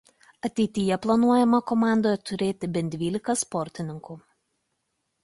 [0.47, 4.19] Ateityje planuojama komandoje turėti bent dvylika sportininkų.